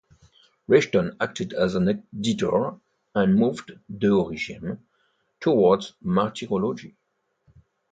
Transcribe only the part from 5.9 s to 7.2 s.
martyrology.